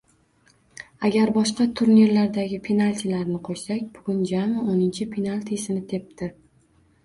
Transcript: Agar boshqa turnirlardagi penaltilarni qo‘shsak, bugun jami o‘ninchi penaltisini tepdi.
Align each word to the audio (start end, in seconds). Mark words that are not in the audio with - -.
Agar 1.09 1.31
boshqa 1.35 1.67
turnirlardagi 1.81 2.59
penaltilarni 2.69 3.43
qo‘shsak, 3.51 3.87
bugun 4.01 4.27
jami 4.33 4.67
o‘ninchi 4.75 5.11
penaltisini 5.15 5.89
tepdi. 5.97 6.35